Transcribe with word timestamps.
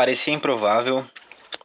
Parecia 0.00 0.32
improvável, 0.32 1.04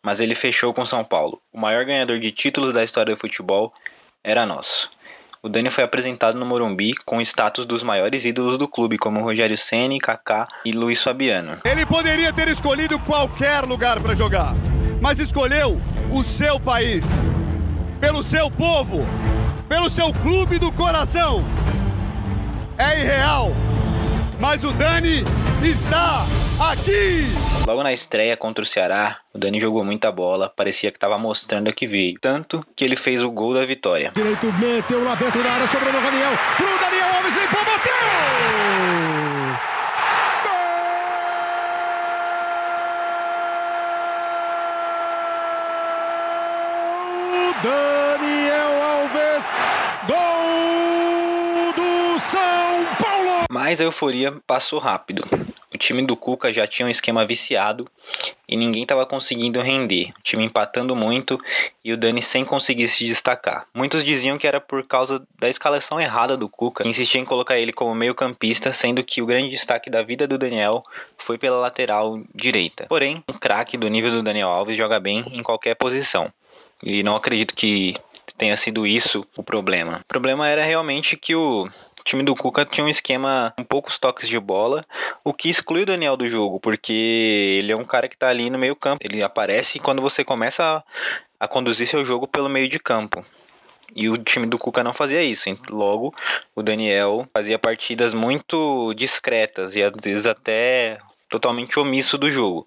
mas 0.04 0.20
ele 0.20 0.36
fechou 0.36 0.74
com 0.74 0.86
São 0.86 1.06
Paulo. 1.06 1.40
O 1.54 1.58
maior 1.58 1.86
ganhador 1.86 2.20
de 2.20 2.32
títulos 2.34 2.74
da 2.74 2.84
história 2.84 3.14
do 3.14 3.18
futebol 3.18 3.72
era 4.22 4.46
nosso. 4.46 4.92
O 5.42 5.48
Dani 5.48 5.70
foi 5.70 5.86
apresentado 5.86 6.38
no 6.38 6.46
Morumbi 6.46 6.96
com 7.06 7.20
o 7.20 7.22
status 7.22 7.66
dos 7.66 7.82
maiores 7.82 8.26
ídolos 8.26 8.58
do 8.58 8.68
clube, 8.68 8.98
como 8.98 9.24
Rogério 9.24 9.58
Ceni, 9.58 10.02
Kaká 10.02 10.50
e 10.66 10.74
Luiz 10.74 11.02
Fabiano. 11.02 11.60
Ele 11.64 11.86
poderia 11.86 12.34
ter 12.34 12.50
escolhido 12.50 13.00
qualquer 13.00 13.64
lugar 13.64 14.02
para 14.02 14.14
jogar, 14.14 14.54
mas 15.02 15.18
escolheu 15.18 15.80
o 16.12 16.22
seu 16.22 16.60
país, 16.60 17.06
pelo 18.02 18.22
seu 18.22 18.52
povo, 18.52 19.08
pelo 19.70 19.90
seu 19.90 20.12
clube 20.12 20.60
do 20.60 20.74
coração. 20.74 21.42
É 22.78 23.00
irreal, 23.00 23.54
mas 24.42 24.66
o 24.66 24.74
Dani 24.74 25.24
está 25.64 26.26
aqui! 26.60 27.55
Logo 27.66 27.82
na 27.82 27.92
estreia 27.92 28.38
contra 28.38 28.62
o 28.62 28.66
Ceará, 28.66 29.18
o 29.34 29.40
Dani 29.40 29.60
jogou 29.60 29.84
muita 29.84 30.12
bola, 30.12 30.54
parecia 30.56 30.92
que 30.92 30.98
estava 30.98 31.18
mostrando 31.18 31.74
que 31.74 31.88
veio. 31.88 32.20
Tanto 32.22 32.64
que 32.76 32.86
ele 32.86 32.96
fez 32.96 33.24
o 33.24 33.32
gol 33.32 33.56
da 33.56 33.66
vitória. 33.66 34.12
Direito 34.14 34.46
meteu 34.54 35.04
lá 35.04 35.16
dentro 35.16 35.42
da 35.42 35.52
área, 35.52 35.68
sobrou 35.68 35.92
no 35.92 36.00
Daniel. 36.00 36.32
Pro 36.58 36.68
Daniel 36.80 37.08
Alves, 37.16 37.34
limpou, 37.36 37.66
bateu! 37.66 37.96
Daniel 47.64 48.05
Mas 53.56 53.80
a 53.80 53.86
euforia 53.86 54.34
passou 54.46 54.80
rápido. 54.80 55.26
O 55.74 55.78
time 55.78 56.06
do 56.06 56.18
Cuca 56.18 56.52
já 56.52 56.68
tinha 56.68 56.86
um 56.86 56.90
esquema 56.90 57.26
viciado 57.26 57.88
e 58.50 58.58
ninguém 58.58 58.84
estava 58.84 59.06
conseguindo 59.06 59.62
render. 59.62 60.12
O 60.20 60.22
time 60.22 60.44
empatando 60.44 60.94
muito 60.94 61.40
e 61.82 61.94
o 61.94 61.98
Dani 61.98 62.22
sem 62.22 62.44
conseguir 62.44 62.90
se 62.90 63.06
destacar. 63.06 63.66
Muitos 63.74 64.04
diziam 64.04 64.38
que 64.38 64.46
era 64.46 64.60
por 64.60 64.86
causa 64.86 65.26
da 65.40 65.48
escalação 65.48 66.02
errada 66.02 66.36
do 66.36 66.50
Cuca, 66.50 66.84
que 66.84 66.90
insistia 66.90 67.22
em 67.22 67.24
colocar 67.24 67.58
ele 67.58 67.72
como 67.72 67.96
meio-campista, 67.96 68.74
sendo 68.74 69.02
que 69.02 69.22
o 69.22 69.26
grande 69.26 69.52
destaque 69.52 69.90
da 69.90 70.04
vida 70.04 70.28
do 70.28 70.38
Daniel 70.38 70.84
foi 71.18 71.38
pela 71.38 71.58
lateral 71.58 72.22
direita. 72.36 72.88
Porém, 72.90 73.24
um 73.26 73.34
craque 73.38 73.78
do 73.78 73.88
nível 73.88 74.12
do 74.12 74.22
Daniel 74.22 74.50
Alves 74.50 74.76
joga 74.76 75.00
bem 75.00 75.24
em 75.32 75.42
qualquer 75.42 75.76
posição. 75.76 76.30
E 76.84 77.04
não 77.04 77.16
acredito 77.16 77.56
que 77.56 77.96
tenha 78.38 78.58
sido 78.58 78.86
isso 78.86 79.26
o 79.38 79.42
problema. 79.42 80.02
O 80.02 80.08
problema 80.08 80.46
era 80.46 80.66
realmente 80.66 81.16
que 81.16 81.34
o 81.34 81.70
time 82.06 82.24
do 82.24 82.36
Cuca 82.36 82.64
tinha 82.64 82.86
um 82.86 82.90
esquema 82.90 83.52
com 83.58 83.64
poucos 83.64 83.98
toques 83.98 84.30
de 84.30 84.40
bola, 84.40 84.86
o 85.24 85.34
que 85.34 85.50
exclui 85.50 85.82
o 85.82 85.86
Daniel 85.86 86.16
do 86.16 86.30
jogo, 86.30 86.60
porque 86.60 87.58
ele 87.60 87.72
é 87.72 87.76
um 87.76 87.84
cara 87.84 88.08
que 88.08 88.16
tá 88.16 88.30
ali 88.30 88.50
no 88.50 88.60
meio 88.60 88.76
campo. 88.76 89.04
Ele 89.04 89.24
aparece 89.24 89.80
quando 89.80 90.02
você 90.02 90.24
começa 90.24 90.64
a, 91.40 91.46
a 91.46 91.48
conduzir 91.48 91.88
seu 91.88 92.06
jogo 92.06 92.28
pelo 92.28 92.48
meio 92.48 92.70
de 92.70 92.80
campo. 92.80 93.26
E 93.96 94.08
o 94.08 94.18
time 94.18 94.46
do 94.46 94.58
Cuca 94.58 94.84
não 94.84 94.94
fazia 94.94 95.24
isso. 95.24 95.50
Logo, 95.70 96.14
o 96.56 96.62
Daniel 96.62 97.28
fazia 97.34 97.58
partidas 97.58 98.14
muito 98.14 98.94
discretas 98.94 99.76
e 99.76 99.82
às 99.84 99.92
vezes 100.04 100.26
até 100.26 101.00
totalmente 101.36 101.78
omisso 101.78 102.18
do 102.18 102.32
jogo. 102.32 102.66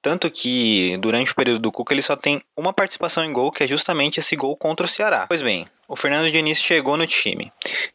Tanto 0.00 0.30
que 0.30 0.96
durante 0.98 1.32
o 1.32 1.34
período 1.34 1.58
do 1.58 1.72
Cuca 1.72 1.92
ele 1.92 2.02
só 2.02 2.16
tem 2.16 2.40
uma 2.56 2.72
participação 2.72 3.24
em 3.24 3.32
gol, 3.32 3.50
que 3.50 3.62
é 3.62 3.66
justamente 3.66 4.20
esse 4.20 4.34
gol 4.36 4.56
contra 4.56 4.86
o 4.86 4.88
Ceará. 4.88 5.26
Pois 5.28 5.42
bem, 5.42 5.66
o 5.88 5.94
Fernando 5.94 6.30
Diniz 6.30 6.58
chegou 6.58 6.96
no 6.96 7.06
time. 7.06 7.52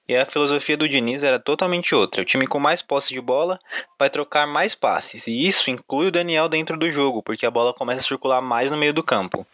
E 0.07 0.15
a 0.15 0.25
filosofia 0.25 0.77
do 0.77 0.87
Diniz 0.87 1.23
era 1.23 1.39
totalmente 1.39 1.95
outra. 1.95 2.21
O 2.21 2.25
time 2.25 2.45
com 2.45 2.59
mais 2.59 2.81
posse 2.81 3.13
de 3.13 3.21
bola 3.21 3.59
vai 3.97 4.09
trocar 4.09 4.45
mais 4.45 4.75
passes. 4.75 5.25
E 5.27 5.47
isso 5.47 5.71
inclui 5.71 6.07
o 6.07 6.11
Daniel 6.11 6.47
dentro 6.47 6.77
do 6.77 6.91
jogo, 6.91 7.23
porque 7.23 7.45
a 7.45 7.51
bola 7.51 7.73
começa 7.73 8.01
a 8.01 8.03
circular 8.03 8.41
mais 8.41 8.69
no 8.69 8.77
meio 8.77 8.93
do 8.93 9.03
campo. 9.03 9.45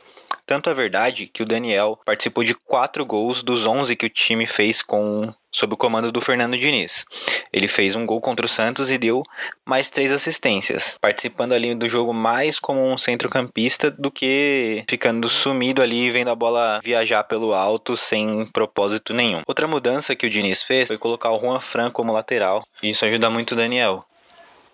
Tanto 0.46 0.70
é 0.70 0.74
verdade 0.74 1.28
que 1.28 1.44
o 1.44 1.46
Daniel 1.46 2.00
participou 2.06 2.44
de 2.44 2.56
4 2.56 3.06
gols 3.06 3.44
dos 3.44 3.66
11 3.66 3.96
que 3.96 4.06
o 4.06 4.10
time 4.10 4.48
fez 4.48 4.82
com 4.82 5.34
sob 5.58 5.74
o 5.74 5.78
comando 5.78 6.12
do 6.12 6.22
Fernando 6.22 6.56
Diniz. 6.56 7.04
Ele 7.52 7.68
fez 7.68 7.96
um 7.96 8.06
gol 8.06 8.22
contra 8.22 8.46
o 8.46 8.50
Santos 8.50 8.92
e 8.92 8.98
deu 8.98 9.24
mais 9.66 9.90
três 9.90 10.12
assistências, 10.12 11.00
participando 11.02 11.54
ali 11.54 11.74
do 11.74 11.90
jogo 11.90 12.14
mais 12.14 12.60
como 12.60 12.88
um 12.88 12.96
centrocampista 12.96 13.90
do 13.90 14.12
que 14.12 14.84
ficando 14.88 15.28
sumido 15.28 15.82
ali 15.82 16.12
vendo 16.12 16.30
a 16.30 16.36
bola 16.36 16.80
viajar 16.84 17.24
pelo 17.24 17.56
alto 17.56 17.98
sem 17.98 18.46
propósito 18.54 19.16
nenhum. 19.16 19.42
Outra 19.48 19.68
mudança 19.68 20.16
que 20.16 20.28
o 20.28 20.30
Diniz 20.30 20.62
fez 20.62 20.90
foi 20.90 20.98
colocar 21.00 21.32
o 21.32 21.40
Juan 21.40 21.60
Fran 21.60 21.90
como 21.90 22.14
lateral. 22.14 22.64
E 22.84 22.92
isso 22.92 23.04
ajuda 23.04 23.28
muito 23.32 23.54
o 23.54 23.56
Daniel, 23.56 24.06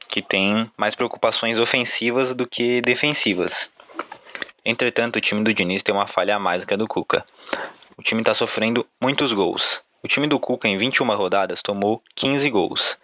que 0.10 0.22
tem 0.22 0.70
mais 0.76 0.96
preocupações 0.96 1.60
ofensivas 1.60 2.34
do 2.34 2.46
que 2.46 2.82
defensivas. 2.82 3.72
Entretanto, 4.66 5.16
o 5.16 5.22
time 5.22 5.44
do 5.44 5.54
Diniz 5.54 5.82
tem 5.82 5.96
uma 5.96 6.08
falha 6.08 6.36
a 6.36 6.40
mais 6.40 6.66
que 6.66 6.74
a 6.74 6.78
do 6.78 6.88
Cuca. 6.88 7.26
O 7.98 8.02
time 8.02 8.20
está 8.22 8.34
sofrendo 8.34 8.86
muitos 9.02 9.32
gols. 9.32 9.82
O 10.04 10.08
time 10.08 10.28
do 10.28 10.38
Cuca, 10.38 10.68
em 10.68 10.78
21 10.78 11.16
rodadas, 11.16 11.62
tomou 11.62 12.04
15 12.14 12.50
gols. 12.50 12.98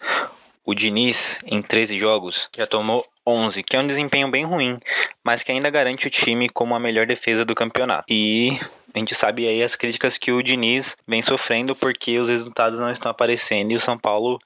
O 0.66 0.76
Diniz, 0.76 1.40
em 1.46 1.62
13 1.62 1.98
jogos, 1.98 2.50
já 2.56 2.68
tomou 2.68 3.08
11, 3.26 3.64
que 3.64 3.78
é 3.78 3.80
um 3.80 3.88
desempenho 3.88 4.30
bem 4.30 4.44
ruim, 4.44 4.78
mas 5.24 5.42
que 5.42 5.52
ainda 5.52 5.70
garante 5.70 6.08
o 6.08 6.10
time 6.10 6.50
como 6.50 6.76
a 6.76 6.80
melhor 6.80 7.08
defesa 7.08 7.46
do 7.46 7.56
campeonato. 7.56 8.04
E 8.10 8.60
a 8.94 9.00
gente 9.00 9.16
sabe 9.16 9.48
aí 9.48 9.64
as 9.64 9.78
críticas 9.78 10.18
que 10.18 10.32
o 10.34 10.44
Diniz 10.44 10.98
vem 11.08 11.22
sofrendo 11.22 11.74
porque 11.74 12.20
os 12.20 12.28
resultados 12.28 12.80
não 12.80 12.92
estão 12.92 13.10
aparecendo 13.10 13.72
e 13.72 13.76
o 13.76 13.80
São 13.80 13.98
Paulo, 13.98 14.38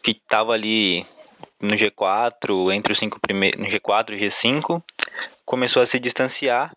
que 0.00 0.12
estava 0.12 0.52
ali 0.52 1.04
no 1.60 1.74
G4, 1.74 2.72
entre 2.72 2.92
os 2.92 2.98
cinco 3.00 3.18
primeiros, 3.18 3.60
no 3.60 3.66
G4 3.66 4.10
e 4.10 4.26
G5, 4.28 4.80
começou 5.44 5.82
a 5.82 5.86
se 5.86 5.98
distanciar. 5.98 6.70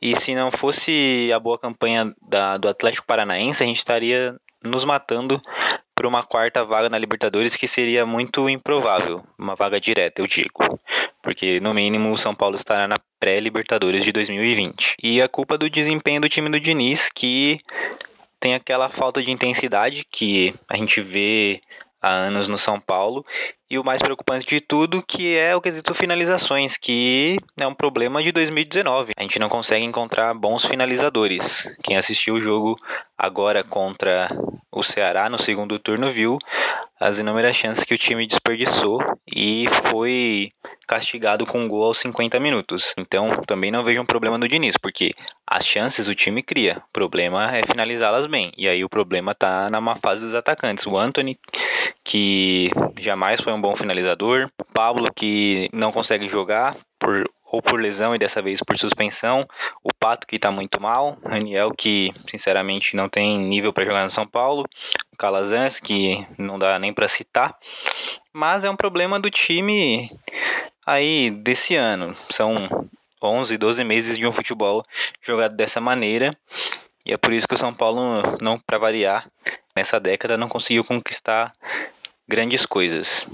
E 0.00 0.14
se 0.18 0.34
não 0.34 0.50
fosse 0.50 1.30
a 1.34 1.38
boa 1.38 1.58
campanha 1.58 2.14
da, 2.22 2.56
do 2.56 2.68
Atlético 2.68 3.06
Paranaense, 3.06 3.62
a 3.62 3.66
gente 3.66 3.78
estaria 3.78 4.36
nos 4.64 4.84
matando 4.84 5.40
por 5.94 6.06
uma 6.06 6.22
quarta 6.22 6.64
vaga 6.64 6.88
na 6.88 6.96
Libertadores, 6.96 7.56
que 7.56 7.66
seria 7.66 8.06
muito 8.06 8.48
improvável, 8.48 9.24
uma 9.36 9.56
vaga 9.56 9.80
direta, 9.80 10.22
eu 10.22 10.28
digo. 10.28 10.78
Porque 11.20 11.58
no 11.58 11.74
mínimo 11.74 12.12
o 12.12 12.16
São 12.16 12.34
Paulo 12.34 12.54
estará 12.54 12.86
na 12.86 12.96
pré-Libertadores 13.18 14.04
de 14.04 14.12
2020. 14.12 14.94
E 15.02 15.20
a 15.20 15.28
culpa 15.28 15.58
do 15.58 15.68
desempenho 15.68 16.20
do 16.20 16.28
time 16.28 16.48
do 16.48 16.60
Diniz, 16.60 17.08
que 17.12 17.58
tem 18.38 18.54
aquela 18.54 18.88
falta 18.88 19.20
de 19.20 19.32
intensidade 19.32 20.04
que 20.08 20.54
a 20.68 20.76
gente 20.76 21.00
vê 21.00 21.60
há 22.00 22.08
anos 22.08 22.48
no 22.48 22.58
São 22.58 22.80
Paulo 22.80 23.24
e 23.70 23.78
o 23.78 23.84
mais 23.84 24.00
preocupante 24.00 24.46
de 24.46 24.60
tudo, 24.60 25.02
que 25.02 25.36
é 25.36 25.54
o 25.54 25.60
quesito 25.60 25.92
finalizações, 25.94 26.76
que 26.76 27.38
é 27.58 27.66
um 27.66 27.74
problema 27.74 28.22
de 28.22 28.32
2019. 28.32 29.12
A 29.16 29.22
gente 29.22 29.38
não 29.38 29.48
consegue 29.48 29.84
encontrar 29.84 30.32
bons 30.34 30.64
finalizadores. 30.64 31.68
Quem 31.82 31.96
assistiu 31.96 32.34
o 32.34 32.40
jogo 32.40 32.78
agora 33.16 33.62
contra 33.62 34.28
o 34.72 34.82
Ceará 34.82 35.28
no 35.28 35.38
segundo 35.38 35.78
turno 35.78 36.10
viu 36.10 36.38
as 37.00 37.18
inúmeras 37.18 37.56
chances 37.56 37.84
que 37.84 37.94
o 37.94 37.98
time 37.98 38.26
desperdiçou 38.26 39.00
e 39.26 39.66
foi 39.90 40.50
castigado 40.88 41.44
com 41.44 41.60
um 41.60 41.68
gol 41.68 41.84
aos 41.84 41.98
50 41.98 42.40
minutos. 42.40 42.94
Então, 42.98 43.42
também 43.46 43.70
não 43.70 43.84
vejo 43.84 44.00
um 44.00 44.06
problema 44.06 44.38
no 44.38 44.48
Diniz, 44.48 44.76
porque 44.78 45.14
as 45.46 45.66
chances 45.66 46.08
o 46.08 46.14
time 46.14 46.42
cria. 46.42 46.82
O 46.88 46.92
problema 46.92 47.54
é 47.54 47.62
finalizá-las 47.62 48.26
bem. 48.26 48.50
E 48.56 48.66
aí 48.66 48.82
o 48.82 48.88
problema 48.88 49.34
tá 49.34 49.68
na 49.68 49.80
má 49.80 49.94
fase 49.96 50.24
dos 50.24 50.34
atacantes. 50.34 50.86
O 50.86 50.96
Anthony, 50.96 51.38
que 52.02 52.70
jamais 52.98 53.40
foi 53.40 53.52
um 53.52 53.60
bom 53.60 53.76
finalizador. 53.76 54.50
O 54.58 54.64
Pablo, 54.72 55.08
que 55.14 55.68
não 55.72 55.92
consegue 55.92 56.26
jogar 56.26 56.74
por 56.98 57.28
ou 57.50 57.62
por 57.62 57.80
lesão 57.80 58.14
e 58.14 58.18
dessa 58.18 58.42
vez 58.42 58.60
por 58.62 58.76
suspensão. 58.76 59.46
O 59.82 59.88
Pato 59.98 60.26
que 60.26 60.38
tá 60.38 60.50
muito 60.50 60.80
mal, 60.80 61.18
Raniel 61.24 61.70
que 61.70 62.12
sinceramente 62.28 62.94
não 62.94 63.08
tem 63.08 63.38
nível 63.38 63.72
para 63.72 63.84
jogar 63.84 64.04
no 64.04 64.10
São 64.10 64.26
Paulo, 64.26 64.64
o 65.12 65.16
Calazans 65.16 65.80
que 65.80 66.26
não 66.36 66.58
dá 66.58 66.78
nem 66.78 66.92
para 66.92 67.08
citar. 67.08 67.56
Mas 68.32 68.64
é 68.64 68.70
um 68.70 68.76
problema 68.76 69.18
do 69.18 69.30
time 69.30 70.10
aí 70.88 71.30
desse 71.30 71.76
ano. 71.76 72.16
São 72.30 72.88
11, 73.22 73.58
12 73.58 73.84
meses 73.84 74.16
de 74.16 74.26
um 74.26 74.32
futebol 74.32 74.82
jogado 75.20 75.54
dessa 75.54 75.80
maneira. 75.80 76.34
E 77.04 77.12
é 77.12 77.16
por 77.16 77.32
isso 77.32 77.46
que 77.46 77.54
o 77.54 77.58
São 77.58 77.74
Paulo, 77.74 78.00
não 78.40 78.58
para 78.58 78.78
variar, 78.78 79.30
nessa 79.76 80.00
década 80.00 80.36
não 80.36 80.48
conseguiu 80.48 80.82
conquistar 80.82 81.52
grandes 82.26 82.64
coisas. 82.64 83.26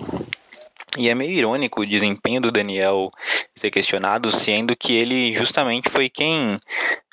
E 0.97 1.09
é 1.09 1.15
meio 1.15 1.33
irônico 1.33 1.81
o 1.81 1.87
desempenho 1.87 2.41
do 2.41 2.53
Daniel 2.53 3.11
ser 3.55 3.71
questionado, 3.71 4.31
sendo 4.31 4.77
que 4.77 4.95
ele 4.95 5.33
justamente 5.33 5.91
foi 5.91 6.09
quem 6.09 6.59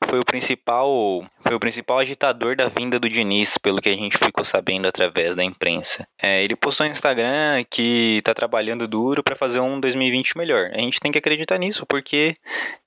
foi 0.07 0.19
o 0.19 0.25
principal 0.25 1.23
foi 1.41 1.55
o 1.55 1.59
principal 1.59 1.99
agitador 1.99 2.55
da 2.55 2.67
vinda 2.67 2.99
do 2.99 3.09
Diniz, 3.09 3.57
pelo 3.57 3.81
que 3.81 3.89
a 3.89 3.95
gente 3.95 4.17
ficou 4.17 4.43
sabendo 4.43 4.87
através 4.87 5.35
da 5.35 5.43
imprensa. 5.43 6.05
É, 6.21 6.43
ele 6.43 6.55
postou 6.55 6.85
no 6.85 6.91
Instagram 6.91 7.63
que 7.69 8.17
está 8.17 8.33
trabalhando 8.33 8.87
duro 8.87 9.23
para 9.23 9.35
fazer 9.35 9.59
um 9.59 9.79
2020 9.79 10.37
melhor. 10.37 10.69
A 10.73 10.77
gente 10.77 10.99
tem 10.99 11.11
que 11.11 11.17
acreditar 11.17 11.57
nisso, 11.57 11.85
porque 11.87 12.35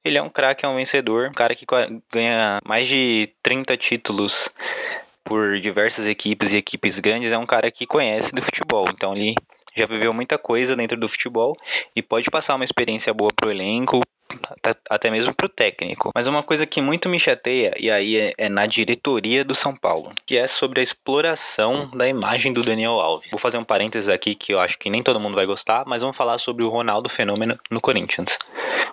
ele 0.04 0.18
é 0.18 0.22
um 0.22 0.30
craque, 0.30 0.64
é 0.64 0.68
um 0.68 0.76
vencedor, 0.76 1.28
um 1.28 1.32
cara 1.32 1.54
que 1.54 1.66
ganha 2.12 2.60
mais 2.64 2.86
de 2.86 3.30
30 3.42 3.76
títulos 3.76 4.48
por 5.24 5.58
diversas 5.58 6.06
equipes 6.06 6.52
e 6.52 6.58
equipes 6.58 6.98
grandes, 6.98 7.32
é 7.32 7.38
um 7.38 7.46
cara 7.46 7.70
que 7.70 7.86
conhece 7.86 8.32
do 8.32 8.42
futebol. 8.42 8.86
Então 8.90 9.14
ele 9.14 9.34
já 9.74 9.86
viveu 9.86 10.12
muita 10.12 10.38
coisa 10.38 10.76
dentro 10.76 10.96
do 10.96 11.08
futebol 11.08 11.56
e 11.94 12.02
pode 12.02 12.30
passar 12.30 12.54
uma 12.54 12.64
experiência 12.64 13.12
boa 13.12 13.30
pro 13.34 13.50
elenco, 13.50 14.00
até 14.88 15.10
mesmo 15.10 15.34
pro 15.34 15.48
técnico. 15.48 16.10
Mas 16.14 16.26
uma 16.26 16.42
coisa 16.42 16.66
que 16.66 16.80
muito 16.80 17.08
me 17.08 17.18
chateia, 17.18 17.74
e 17.78 17.90
aí 17.90 18.16
é, 18.16 18.32
é, 18.38 18.48
na 18.48 18.66
diretoria 18.66 19.44
do 19.44 19.54
São 19.54 19.74
Paulo, 19.74 20.12
que 20.26 20.36
é 20.36 20.46
sobre 20.46 20.80
a 20.80 20.82
exploração 20.82 21.90
da 21.94 22.08
imagem 22.08 22.52
do 22.52 22.62
Daniel 22.62 23.00
Alves. 23.00 23.30
Vou 23.30 23.38
fazer 23.38 23.58
um 23.58 23.64
parênteses 23.64 24.08
aqui 24.08 24.34
que 24.34 24.52
eu 24.52 24.60
acho 24.60 24.78
que 24.78 24.90
nem 24.90 25.02
todo 25.02 25.20
mundo 25.20 25.34
vai 25.34 25.46
gostar, 25.46 25.84
mas 25.86 26.02
vamos 26.02 26.16
falar 26.16 26.38
sobre 26.38 26.64
o 26.64 26.68
Ronaldo 26.68 27.08
Fenômeno 27.08 27.58
no 27.70 27.80
Corinthians. 27.80 28.38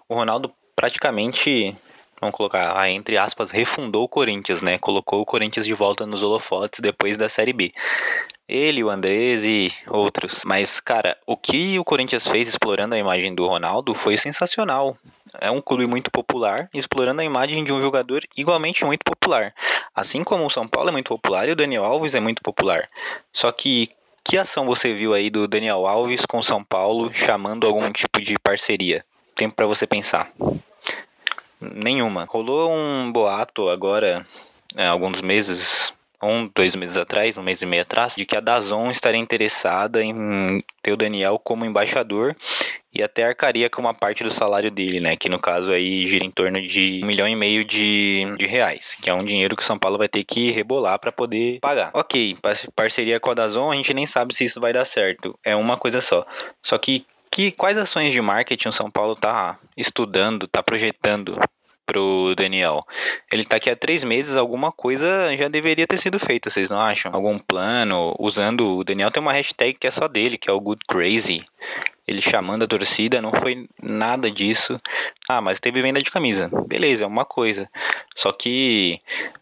O 0.08 0.16
Ronaldo 0.16 0.52
praticamente 0.76 1.76
vamos 2.20 2.36
colocar 2.36 2.78
ah, 2.78 2.90
entre 2.90 3.18
aspas, 3.18 3.50
refundou 3.50 4.04
o 4.04 4.08
Corinthians, 4.08 4.62
né? 4.62 4.78
Colocou 4.78 5.22
o 5.22 5.26
Corinthians 5.26 5.66
de 5.66 5.74
volta 5.74 6.06
nos 6.06 6.22
holofotes 6.22 6.80
depois 6.80 7.18
da 7.18 7.28
Série 7.28 7.52
B. 7.52 7.74
Ele, 8.52 8.84
o 8.84 8.90
Andrés 8.90 9.46
e 9.46 9.72
outros. 9.88 10.42
Mas, 10.46 10.80
cara, 10.82 11.18
o 11.26 11.38
que 11.38 11.80
o 11.80 11.84
Corinthians 11.86 12.28
fez 12.28 12.50
explorando 12.50 12.94
a 12.94 12.98
imagem 12.98 13.34
do 13.34 13.48
Ronaldo 13.48 13.94
foi 13.94 14.18
sensacional. 14.18 14.98
É 15.40 15.50
um 15.50 15.62
clube 15.62 15.86
muito 15.86 16.12
popular, 16.12 16.70
explorando 16.74 17.22
a 17.22 17.24
imagem 17.24 17.64
de 17.64 17.72
um 17.72 17.82
jogador 17.82 18.24
igualmente 18.36 18.84
muito 18.84 19.04
popular. 19.06 19.54
Assim 19.96 20.24
como 20.24 20.46
o 20.46 20.50
São 20.50 20.68
Paulo 20.68 20.90
é 20.90 20.92
muito 20.92 21.08
popular 21.08 21.48
e 21.48 21.54
o 21.54 21.56
Daniel 21.56 21.86
Alves 21.86 22.14
é 22.14 22.20
muito 22.20 22.42
popular. 22.42 22.90
Só 23.32 23.52
que 23.52 23.90
que 24.24 24.38
ação 24.38 24.66
você 24.66 24.94
viu 24.94 25.14
aí 25.14 25.30
do 25.30 25.48
Daniel 25.48 25.88
Alves 25.88 26.26
com 26.26 26.40
o 26.40 26.44
São 26.44 26.64
Paulo 26.64 27.14
chamando 27.14 27.66
algum 27.66 27.92
tipo 27.92 28.22
de 28.22 28.38
parceria? 28.38 29.04
Tempo 29.36 29.56
para 29.56 29.66
você 29.66 29.88
pensar. 29.88 30.32
Nenhuma. 31.60 32.26
Rolou 32.30 32.72
um 32.72 33.12
boato 33.12 33.70
agora, 33.70 34.26
é, 34.76 34.88
alguns 34.88 35.22
meses, 35.22 35.94
um, 36.22 36.50
dois 36.56 36.76
meses 36.76 36.98
atrás, 36.98 37.38
um 37.38 37.44
mês 37.44 37.62
e 37.62 37.66
meio 37.66 37.82
atrás, 37.82 38.16
de 38.16 38.26
que 38.26 38.36
a 38.36 38.40
Dazon 38.40 38.90
estaria 38.92 39.20
interessada 39.20 40.04
em 40.04 40.64
ter 40.82 40.92
o 40.92 40.98
Daniel 40.98 41.40
como 41.44 41.66
embaixador 41.66 42.36
e 42.94 43.02
até 43.02 43.24
arcaria 43.24 43.70
com 43.70 43.82
uma 43.82 43.94
parte 43.94 44.24
do 44.24 44.30
salário 44.30 44.70
dele, 44.70 45.00
né? 45.00 45.16
Que 45.16 45.30
no 45.30 45.40
caso 45.40 45.72
aí 45.72 46.06
gira 46.06 46.26
em 46.26 46.32
torno 46.32 46.62
de 46.62 47.00
um 47.04 47.08
milhão 47.08 47.28
e 47.28 47.36
meio 47.36 47.64
de, 47.64 48.26
de 48.38 48.46
reais, 48.46 48.98
que 49.02 49.10
é 49.10 49.14
um 49.14 49.24
dinheiro 49.24 49.56
que 49.56 49.64
o 49.64 49.66
São 49.66 49.80
Paulo 49.80 49.98
vai 49.98 50.10
ter 50.10 50.24
que 50.24 50.52
rebolar 50.52 51.00
para 51.00 51.12
poder 51.12 51.60
pagar. 51.60 51.92
Ok, 51.94 52.38
parceria 52.76 53.20
com 53.20 53.32
a 53.32 53.34
Dazon, 53.34 53.72
a 53.72 53.76
gente 53.76 53.94
nem 53.94 54.06
sabe 54.06 54.36
se 54.36 54.44
isso 54.44 54.60
vai 54.60 54.74
dar 54.74 54.86
certo. 54.86 55.38
É 55.44 55.56
uma 55.56 55.78
coisa 55.78 56.02
só. 56.02 56.26
Só 56.62 56.78
que 56.78 57.06
que 57.32 57.50
quais 57.52 57.78
ações 57.78 58.12
de 58.12 58.20
marketing 58.20 58.68
o 58.68 58.74
São 58.74 58.92
Paulo 58.92 59.14
está 59.14 59.58
estudando, 59.78 60.46
está 60.46 60.62
projetando 60.62 61.40
pro 61.86 62.34
Daniel? 62.36 62.82
Ele 63.32 63.44
está 63.44 63.58
aqui 63.58 63.70
há 63.70 63.76
três 63.76 64.04
meses, 64.04 64.36
alguma 64.36 64.72
coisa 64.72 65.36
já 65.36 65.48
deveria 65.48 65.88
ter 65.88 65.98
sido 65.98 66.20
feita, 66.20 66.50
vocês 66.50 66.70
não 66.70 66.80
acham? 66.80 67.14
Algum 67.14 67.38
plano, 67.38 68.16
usando. 68.20 68.78
O 68.78 68.84
Daniel 68.84 69.12
tem 69.12 69.22
uma 69.22 69.34
hashtag 69.34 69.78
que 69.80 69.88
é 69.88 69.92
só 69.92 70.08
dele, 70.08 70.38
que 70.38 70.50
é 70.50 70.54
o 70.54 70.60
Good 70.60 70.84
Crazy 70.88 71.46
ele 72.12 72.22
chamando 72.22 72.64
a 72.64 72.68
torcida, 72.68 73.22
não 73.22 73.32
foi 73.32 73.68
nada 73.82 74.30
disso. 74.30 74.80
Ah, 75.30 75.40
mas 75.40 75.60
teve 75.60 75.82
venda 75.82 76.02
de 76.02 76.12
camisa. 76.12 76.50
Beleza, 76.68 77.04
é 77.04 77.08
uma 77.08 77.24
coisa. 77.24 77.70
Só 78.16 78.32
que 78.32 79.00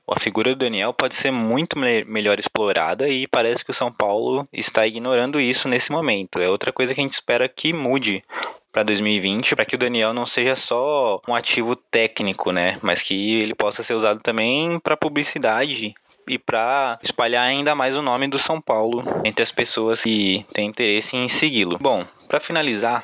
a 0.07 0.19
figura 0.19 0.51
do 0.51 0.59
Daniel 0.59 0.93
pode 0.93 1.15
ser 1.15 1.31
muito 1.31 1.77
melhor 1.77 2.37
explorada 2.37 3.07
e 3.09 3.27
parece 3.27 3.63
que 3.63 3.71
o 3.71 3.73
São 3.73 3.91
Paulo 3.91 4.47
está 4.53 4.85
ignorando 4.85 5.39
isso 5.39 5.67
nesse 5.67 5.91
momento. 5.91 6.39
É 6.39 6.49
outra 6.49 6.71
coisa 6.71 6.93
que 6.93 6.99
a 6.99 7.03
gente 7.03 7.13
espera 7.13 7.47
que 7.47 7.73
mude 7.73 8.23
para 8.71 8.83
2020, 8.83 9.55
para 9.55 9.65
que 9.65 9.75
o 9.75 9.77
Daniel 9.77 10.13
não 10.13 10.25
seja 10.25 10.55
só 10.55 11.19
um 11.27 11.35
ativo 11.35 11.75
técnico, 11.75 12.51
né, 12.51 12.77
mas 12.81 13.01
que 13.01 13.35
ele 13.39 13.55
possa 13.55 13.83
ser 13.83 13.93
usado 13.93 14.19
também 14.21 14.79
para 14.79 14.97
publicidade 14.97 15.93
e 16.27 16.37
para 16.37 16.99
espalhar 17.01 17.45
ainda 17.45 17.73
mais 17.73 17.97
o 17.97 18.01
nome 18.01 18.27
do 18.27 18.37
São 18.37 18.61
Paulo 18.61 19.03
entre 19.25 19.41
as 19.41 19.51
pessoas 19.51 20.03
que 20.03 20.45
têm 20.53 20.67
interesse 20.67 21.17
em 21.17 21.27
segui-lo. 21.27 21.77
Bom, 21.79 22.05
para 22.27 22.39
finalizar, 22.39 23.03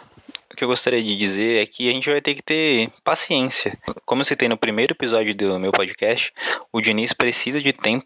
que 0.56 0.64
eu 0.64 0.68
gostaria 0.68 1.04
de 1.04 1.16
dizer 1.16 1.62
é 1.62 1.66
que 1.66 1.90
a 1.90 1.92
gente 1.92 2.10
vai 2.10 2.22
ter 2.22 2.34
que 2.34 2.42
ter 2.42 2.90
paciência. 3.04 3.78
Como 4.06 4.22
eu 4.22 4.26
citei 4.26 4.48
no 4.48 4.58
primeiro 4.58 4.94
episódio 4.94 5.36
do 5.36 5.60
meu 5.60 5.72
podcast, 5.72 6.32
o 6.72 6.82
Diniz 6.82 7.14
precisa 7.14 7.62
de 7.62 7.74
tempo 7.74 8.06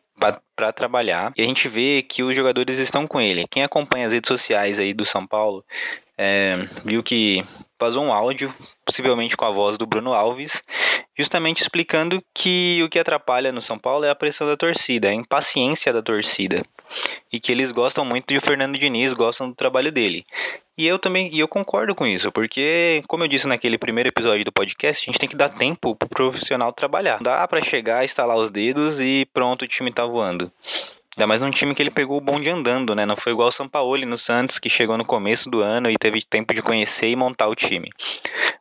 para 0.56 0.74
trabalhar 0.74 1.32
e 1.38 1.42
a 1.42 1.46
gente 1.46 1.68
vê 1.68 2.02
que 2.02 2.24
os 2.24 2.36
jogadores 2.36 2.78
estão 2.78 3.08
com 3.08 3.22
ele. 3.22 3.48
Quem 3.50 3.64
acompanha 3.64 4.08
as 4.08 4.14
redes 4.14 4.28
sociais 4.28 4.80
aí 4.80 4.94
do 4.94 5.06
São 5.06 5.26
Paulo 5.26 5.64
é, 6.18 6.68
viu 6.84 7.02
que 7.02 7.46
vazou 7.80 8.04
um 8.04 8.12
áudio, 8.12 8.54
possivelmente 8.86 9.38
com 9.38 9.46
a 9.46 9.52
voz 9.52 9.78
do 9.78 9.88
Bruno 9.88 10.14
Alves, 10.14 10.62
justamente 11.18 11.62
explicando 11.62 12.22
que 12.36 12.82
o 12.84 12.90
que 12.90 13.00
atrapalha 13.00 13.54
no 13.54 13.62
São 13.62 13.80
Paulo 13.80 14.04
é 14.04 14.10
a 14.10 14.16
pressão 14.16 14.46
da 14.46 14.58
torcida, 14.58 15.08
a 15.08 15.14
impaciência 15.14 15.94
da 15.94 16.02
torcida. 16.02 16.62
E 17.32 17.40
que 17.40 17.52
eles 17.52 17.72
gostam 17.72 18.04
muito 18.04 18.28
de 18.28 18.38
o 18.38 18.42
Fernando 18.42 18.78
Diniz, 18.78 19.14
gostam 19.14 19.50
do 19.50 19.56
trabalho 19.56 19.92
dele. 19.92 20.24
E 20.78 20.88
eu 20.88 20.98
também, 20.98 21.30
e 21.34 21.40
eu 21.40 21.48
concordo 21.48 21.94
com 21.94 22.08
isso, 22.08 22.32
porque, 22.32 23.04
como 23.08 23.24
eu 23.24 23.28
disse 23.28 23.48
naquele 23.48 23.78
primeiro 23.78 24.10
episódio 24.10 24.46
do 24.46 24.52
podcast, 24.52 25.04
a 25.04 25.06
gente 25.12 25.20
tem 25.20 25.28
que 25.28 25.36
dar 25.36 25.50
tempo 25.50 25.94
pro 25.94 26.08
profissional 26.08 26.72
trabalhar. 26.72 27.20
Dá 27.22 27.46
para 27.48 27.62
chegar, 27.62 28.06
instalar 28.06 28.38
os 28.38 28.50
dedos 28.50 29.02
e 29.02 29.28
pronto, 29.34 29.64
o 29.64 29.68
time 29.68 29.92
tá 29.92 30.06
voando. 30.06 30.50
Ainda 31.18 31.28
mais 31.28 31.42
num 31.42 31.50
time 31.50 31.76
que 31.76 31.82
ele 31.82 31.92
pegou 31.92 32.18
o 32.18 32.22
bonde 32.22 32.50
andando, 32.50 32.96
né? 32.96 33.06
Não 33.06 33.18
foi 33.18 33.34
igual 33.34 33.50
o 33.50 33.52
Sampaoli 33.52 34.06
no 34.06 34.18
Santos, 34.18 34.58
que 34.58 34.70
chegou 34.70 34.98
no 34.98 35.04
começo 35.04 35.50
do 35.50 35.62
ano 35.62 35.92
e 35.92 35.98
teve 35.98 36.22
tempo 36.22 36.54
de 36.54 36.62
conhecer 36.62 37.10
e 37.10 37.16
montar 37.18 37.50
o 37.50 37.56
time. 37.56 37.92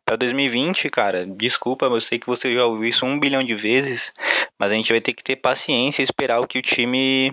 Para 0.05 0.17
2020, 0.17 0.89
cara, 0.89 1.25
desculpa, 1.25 1.87
eu 1.87 2.01
sei 2.01 2.19
que 2.19 2.27
você 2.27 2.53
já 2.53 2.67
ouviu 2.67 2.89
isso 2.89 3.07
um 3.07 3.17
bilhão 3.17 3.45
de 3.45 3.55
vezes, 3.55 4.13
mas 4.59 4.73
a 4.73 4.75
gente 4.75 4.91
vai 4.91 5.01
ter 5.01 5.13
que 5.13 5.23
ter 5.23 5.37
paciência 5.37 6.03
e 6.03 6.05
esperar 6.05 6.41
o 6.41 6.49
que 6.49 6.59
o 6.59 6.63
time 6.63 7.33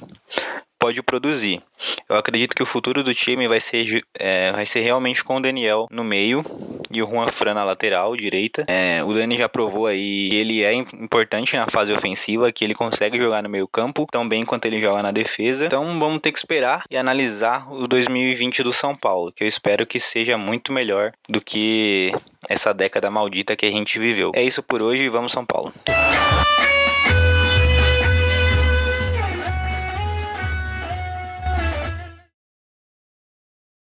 pode 0.86 1.02
produzir. 1.02 1.64
Eu 2.08 2.16
acredito 2.16 2.56
que 2.56 2.62
o 2.62 2.66
futuro 2.66 3.02
do 3.02 3.12
time 3.12 3.48
vai 3.48 3.60
ser, 3.60 4.06
é, 4.14 4.52
vai 4.52 4.68
ser 4.68 4.82
realmente 4.82 5.24
com 5.24 5.38
o 5.38 5.42
Daniel 5.42 5.88
no 5.90 6.04
meio 6.04 6.46
e 6.92 7.02
o 7.02 7.10
Juan 7.10 7.28
Fran 7.30 7.56
na 7.56 7.64
lateral 7.64 8.16
direita. 8.16 8.66
É, 8.68 9.04
o 9.04 9.12
Dani 9.12 9.36
já 9.36 9.50
provou 9.50 9.88
aí 9.88 10.30
que 10.30 10.36
ele 10.36 10.64
é 10.64 10.74
importante 10.76 11.56
na 11.56 11.68
fase 11.68 11.92
ofensiva, 11.92 12.52
que 12.52 12.64
ele 12.64 12.76
consegue 12.76 13.18
jogar 13.18 13.42
no 13.42 13.50
meio 13.50 13.68
campo 13.68 14.06
tão 14.12 14.30
bem 14.30 14.46
quanto 14.46 14.68
ele 14.68 14.80
joga 14.80 15.02
na 15.02 15.12
defesa. 15.12 15.66
Então 15.66 15.98
vamos 15.98 16.22
ter 16.22 16.32
que 16.32 16.38
esperar 16.38 16.84
e 16.88 16.96
analisar 16.96 17.68
o 17.74 17.88
2020 17.88 18.62
do 18.62 18.72
São 18.72 18.96
Paulo, 18.96 19.32
que 19.32 19.44
eu 19.44 19.48
espero 19.48 19.88
que 19.88 20.00
seja 20.00 20.38
muito 20.38 20.72
melhor 20.72 21.14
do 21.28 21.42
que 21.42 22.14
essa 22.48 22.76
década 22.76 23.10
maldita 23.10 23.56
que 23.56 23.66
a 23.66 23.72
gente 23.72 23.98
viveu. 23.98 24.32
É 24.36 24.44
isso 24.44 24.62
por 24.62 24.84
hoje, 24.84 25.10
vamos 25.10 25.32
São 25.32 25.44
Paulo. 25.44 25.74